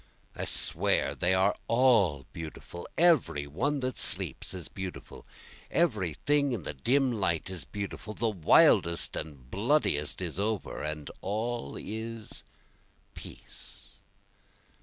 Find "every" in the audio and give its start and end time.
2.97-3.45, 5.69-6.15